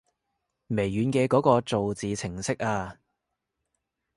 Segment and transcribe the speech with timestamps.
[0.69, 2.97] 微軟嘅嗰個造字程式啊